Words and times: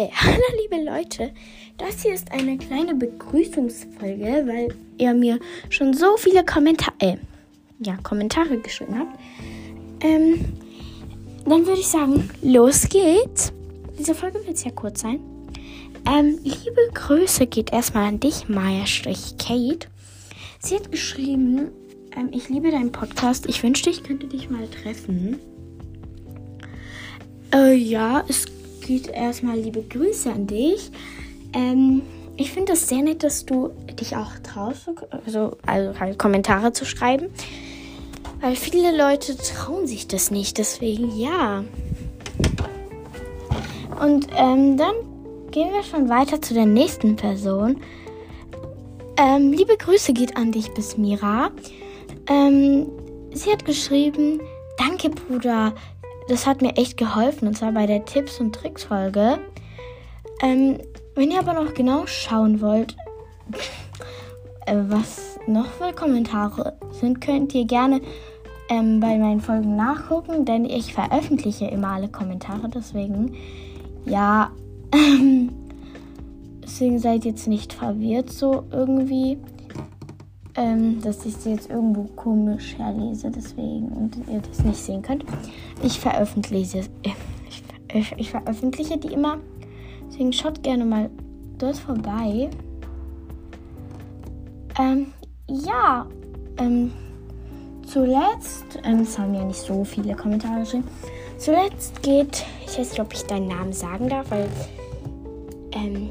Hey, 0.00 0.10
hallo 0.14 0.42
liebe 0.62 0.82
Leute. 0.82 1.30
Das 1.76 2.02
hier 2.02 2.14
ist 2.14 2.32
eine 2.32 2.56
kleine 2.56 2.94
Begrüßungsfolge, 2.94 4.44
weil 4.46 4.74
ihr 4.96 5.12
mir 5.12 5.38
schon 5.68 5.92
so 5.92 6.16
viele 6.16 6.42
Kommentare, 6.42 6.94
äh, 7.00 7.16
ja, 7.80 7.98
Kommentare 8.02 8.56
geschrieben 8.56 8.98
habt. 8.98 9.18
Ähm, 10.00 10.54
dann 11.44 11.66
würde 11.66 11.80
ich 11.80 11.88
sagen, 11.88 12.30
los 12.40 12.88
geht's. 12.88 13.52
Diese 13.98 14.14
Folge 14.14 14.38
wird 14.46 14.56
sehr 14.56 14.72
kurz 14.72 15.02
sein. 15.02 15.20
Ähm, 16.10 16.38
liebe 16.44 16.80
Grüße 16.94 17.46
geht 17.46 17.70
erstmal 17.70 18.08
an 18.08 18.20
dich, 18.20 18.48
Maya-Kate. 18.48 19.86
Sie 20.60 20.76
hat 20.76 20.90
geschrieben, 20.90 21.72
ähm, 22.16 22.30
ich 22.32 22.48
liebe 22.48 22.70
deinen 22.70 22.92
Podcast. 22.92 23.46
Ich 23.46 23.62
wünschte, 23.62 23.90
ich 23.90 24.02
könnte 24.02 24.28
dich 24.28 24.48
mal 24.48 24.66
treffen. 24.68 25.38
Äh, 27.52 27.74
ja, 27.74 28.24
es 28.26 28.46
geht 28.90 29.06
erstmal 29.06 29.56
liebe 29.56 29.82
Grüße 29.82 30.32
an 30.32 30.48
dich. 30.48 30.90
Ähm, 31.52 32.02
ich 32.36 32.50
finde 32.50 32.72
es 32.72 32.88
sehr 32.88 33.02
nett, 33.02 33.22
dass 33.22 33.46
du 33.46 33.70
dich 34.00 34.16
auch 34.16 34.32
traust, 34.42 34.90
also, 35.24 35.58
also 35.64 36.00
halt 36.00 36.18
Kommentare 36.18 36.72
zu 36.72 36.84
schreiben. 36.84 37.28
Weil 38.40 38.56
viele 38.56 38.96
Leute 38.96 39.36
trauen 39.36 39.86
sich 39.86 40.08
das 40.08 40.32
nicht, 40.32 40.58
deswegen 40.58 41.16
ja. 41.16 41.62
Und 44.00 44.26
ähm, 44.36 44.76
dann 44.76 44.94
gehen 45.52 45.68
wir 45.72 45.84
schon 45.84 46.08
weiter 46.08 46.42
zu 46.42 46.52
der 46.52 46.66
nächsten 46.66 47.14
Person. 47.14 47.76
Ähm, 49.16 49.52
liebe 49.52 49.76
Grüße 49.76 50.12
geht 50.12 50.36
an 50.36 50.50
dich, 50.50 50.68
Bismira. 50.72 51.52
Ähm, 52.28 52.88
sie 53.32 53.52
hat 53.52 53.64
geschrieben, 53.64 54.40
danke 54.76 55.10
Bruder, 55.10 55.74
das 56.30 56.46
hat 56.46 56.62
mir 56.62 56.76
echt 56.76 56.96
geholfen 56.96 57.48
und 57.48 57.58
zwar 57.58 57.72
bei 57.72 57.86
der 57.86 58.04
Tipps 58.04 58.38
und 58.40 58.54
Tricks 58.54 58.84
Folge. 58.84 59.38
Ähm, 60.40 60.78
wenn 61.16 61.32
ihr 61.32 61.40
aber 61.40 61.54
noch 61.54 61.74
genau 61.74 62.06
schauen 62.06 62.60
wollt, 62.60 62.96
äh, 64.66 64.76
was 64.88 65.38
noch 65.48 65.66
für 65.66 65.92
Kommentare 65.92 66.74
sind, 66.92 67.20
könnt 67.20 67.52
ihr 67.54 67.64
gerne 67.64 68.00
ähm, 68.68 69.00
bei 69.00 69.18
meinen 69.18 69.40
Folgen 69.40 69.74
nachgucken, 69.74 70.44
denn 70.44 70.64
ich 70.64 70.94
veröffentliche 70.94 71.66
immer 71.66 71.88
alle 71.88 72.08
Kommentare. 72.08 72.68
Deswegen, 72.68 73.34
ja, 74.06 74.52
deswegen 76.62 77.00
seid 77.00 77.24
jetzt 77.24 77.48
nicht 77.48 77.72
verwirrt 77.72 78.30
so 78.30 78.62
irgendwie 78.70 79.36
ähm, 80.56 81.00
dass 81.02 81.24
ich 81.24 81.36
sie 81.36 81.50
jetzt 81.50 81.70
irgendwo 81.70 82.04
komisch 82.16 82.76
herlese, 82.76 83.30
deswegen 83.30 83.88
und 83.88 84.16
ihr 84.28 84.40
das 84.40 84.64
nicht 84.64 84.78
sehen 84.78 85.02
könnt. 85.02 85.24
Ich 85.82 86.00
veröffentliche, 86.00 86.78
äh, 86.78 87.10
ich, 87.92 88.12
ich, 88.16 88.30
veröffentliche 88.30 88.98
die 88.98 89.12
immer. 89.12 89.38
Deswegen 90.08 90.32
schaut 90.32 90.62
gerne 90.62 90.84
mal 90.84 91.10
dort 91.58 91.76
vorbei. 91.76 92.50
Ähm, 94.78 95.06
ja, 95.46 96.06
ähm, 96.58 96.92
zuletzt, 97.86 98.78
ähm, 98.84 99.00
es 99.00 99.18
haben 99.18 99.34
ja 99.34 99.44
nicht 99.44 99.60
so 99.60 99.84
viele 99.84 100.14
Kommentare 100.14 100.60
geschrieben. 100.60 100.84
Zuletzt 101.38 102.02
geht, 102.02 102.44
ich 102.66 102.78
weiß 102.78 102.90
nicht, 102.90 103.00
ob 103.00 103.12
ich 103.14 103.22
deinen 103.22 103.48
Namen 103.48 103.72
sagen 103.72 104.08
darf, 104.08 104.30
weil, 104.30 104.48
ähm, 105.72 106.10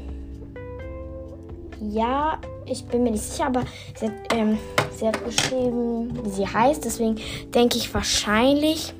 ja, 1.80 2.38
ich 2.66 2.84
bin 2.84 3.02
mir 3.02 3.12
nicht 3.12 3.24
sicher, 3.24 3.46
aber 3.46 3.64
sie 3.94 4.06
hat, 4.06 4.14
ähm, 4.32 4.58
sie 4.96 5.06
hat 5.06 5.24
geschrieben, 5.24 6.24
wie 6.24 6.30
sie 6.30 6.46
heißt. 6.46 6.84
Deswegen 6.84 7.16
denke 7.54 7.78
ich 7.78 7.92
wahrscheinlich, 7.92 8.94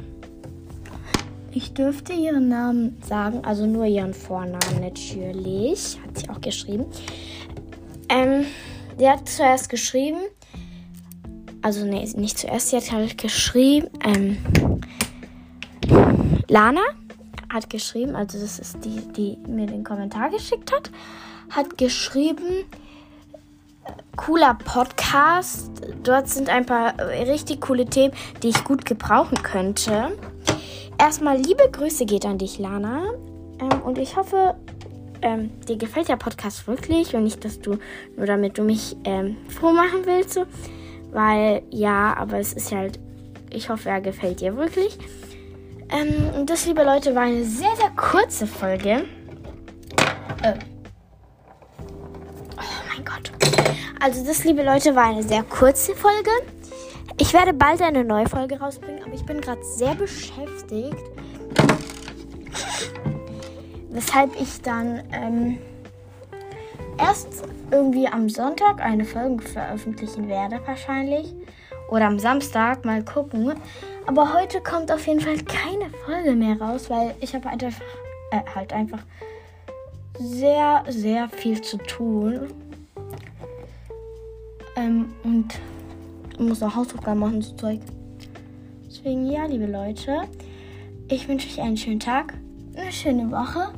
ich 1.53 1.75
dürfte 1.75 2.13
ihren 2.13 2.49
Namen 2.49 2.97
sagen, 3.03 3.45
also 3.45 3.67
nur 3.67 3.85
ihren 3.85 4.15
Vornamen 4.15 4.81
natürlich, 4.81 5.99
hat 6.07 6.19
sie 6.19 6.31
auch 6.31 6.41
geschrieben. 6.41 6.87
Ähm, 8.09 8.47
sie 8.99 9.09
hat 9.09 9.29
zuerst 9.29 9.69
geschrieben, 9.69 10.19
also 11.63 11.85
nee, 11.85 12.09
nicht 12.17 12.39
zuerst, 12.39 12.71
sie 12.71 12.77
hat 12.77 12.91
halt 12.93 13.19
geschrieben, 13.19 13.89
ähm, 14.05 14.39
Lana 16.49 16.81
hat 17.53 17.69
geschrieben, 17.69 18.17
also 18.17 18.39
das 18.39 18.59
ist 18.59 18.85
die, 18.85 19.01
die 19.17 19.37
mir 19.49 19.67
den 19.67 19.85
Kommentar 19.85 20.31
geschickt 20.31 20.73
hat, 20.73 20.91
hat 21.51 21.79
geschrieben, 21.79 22.65
cooler 24.17 24.55
Podcast. 24.55 25.71
Dort 26.03 26.29
sind 26.29 26.49
ein 26.49 26.67
paar 26.67 26.95
richtig 26.99 27.61
coole 27.61 27.87
Themen, 27.87 28.15
die 28.43 28.49
ich 28.49 28.65
gut 28.65 28.85
gebrauchen 28.85 29.43
könnte. 29.43 30.17
Erstmal 30.99 31.39
liebe 31.39 31.69
Grüße 31.71 32.05
geht 32.07 32.27
an 32.27 32.39
dich, 32.39 32.59
Lana. 32.59 33.05
Ähm, 33.61 33.83
und 33.83 33.99
ich 33.99 34.17
hoffe, 34.17 34.57
ähm, 35.23 35.51
dir 35.67 35.77
gefällt 35.77 36.09
der 36.09 36.17
Podcast 36.17 36.67
wirklich 36.67 37.15
und 37.15 37.25
nicht, 37.25 37.45
dass 37.45 37.61
du 37.61 37.79
nur 38.17 38.27
damit 38.27 38.59
du 38.59 38.63
mich 38.63 38.97
ähm, 39.05 39.37
froh 39.49 39.73
machen 39.73 40.05
willst. 40.05 40.35
So. 40.35 40.45
Weil 41.13 41.63
ja, 41.71 42.15
aber 42.17 42.39
es 42.39 42.53
ist 42.53 42.73
halt, 42.73 42.99
ich 43.51 43.69
hoffe, 43.69 43.89
er 43.89 44.01
gefällt 44.01 44.41
dir 44.41 44.57
wirklich. 44.57 44.99
Ähm, 45.91 46.39
und 46.39 46.51
das, 46.51 46.67
liebe 46.67 46.85
Leute, 46.85 47.15
war 47.15 47.23
eine 47.23 47.45
sehr, 47.45 47.75
sehr 47.77 47.91
kurze 47.97 48.47
Folge. 48.47 49.05
Äh, 50.43 50.55
Also 54.01 54.25
das, 54.25 54.45
liebe 54.45 54.63
Leute, 54.63 54.95
war 54.95 55.07
eine 55.07 55.23
sehr 55.23 55.43
kurze 55.43 55.95
Folge. 55.95 56.31
Ich 57.19 57.33
werde 57.35 57.53
bald 57.53 57.83
eine 57.83 58.03
neue 58.03 58.29
Folge 58.29 58.59
rausbringen, 58.59 59.03
aber 59.05 59.13
ich 59.13 59.25
bin 59.25 59.41
gerade 59.41 59.63
sehr 59.63 59.95
beschäftigt. 59.95 60.97
Weshalb 63.91 64.41
ich 64.41 64.63
dann 64.63 65.03
ähm, 65.13 65.59
erst 66.99 67.45
irgendwie 67.71 68.07
am 68.09 68.29
Sonntag 68.29 68.81
eine 68.81 69.05
Folge 69.05 69.43
veröffentlichen 69.43 70.29
werde, 70.29 70.61
wahrscheinlich. 70.65 71.35
Oder 71.91 72.07
am 72.07 72.19
Samstag, 72.19 72.85
mal 72.85 73.05
gucken. 73.05 73.55
Aber 74.07 74.33
heute 74.33 74.61
kommt 74.61 74.91
auf 74.93 75.07
jeden 75.07 75.21
Fall 75.21 75.39
keine 75.39 75.91
Folge 76.05 76.33
mehr 76.33 76.61
raus, 76.61 76.89
weil 76.89 77.15
ich 77.21 77.35
habe 77.35 77.51
halt 77.51 77.63
einfach, 77.65 77.85
äh, 78.31 78.41
halt 78.55 78.73
einfach 78.73 79.01
sehr, 80.19 80.85
sehr 80.89 81.29
viel 81.29 81.61
zu 81.61 81.79
tun. 81.79 82.53
Ähm, 84.81 85.13
und 85.25 85.61
muss 86.39 86.63
auch 86.63 86.75
Hausaufgaben 86.75 87.21
machen, 87.21 87.43
so 87.43 87.55
Zeug. 87.55 87.81
Deswegen, 88.87 89.31
ja, 89.31 89.45
liebe 89.45 89.67
Leute, 89.67 90.23
ich 91.09 91.29
wünsche 91.29 91.49
euch 91.49 91.61
einen 91.61 91.77
schönen 91.77 92.01
Tag, 92.01 92.35
eine 92.75 92.91
schöne 92.91 93.31
Woche. 93.31 93.73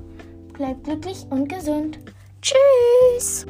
Bleibt 0.53 0.85
glücklich 0.85 1.27
und 1.31 1.49
gesund. 1.49 1.99
Tschüss! 2.41 3.47